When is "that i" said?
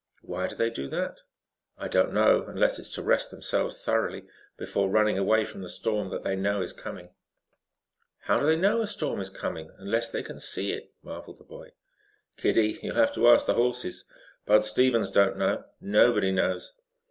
0.89-1.87